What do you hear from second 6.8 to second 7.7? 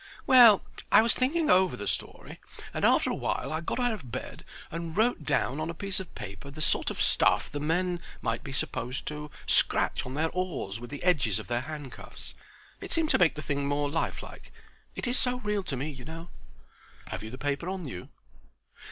of stuff the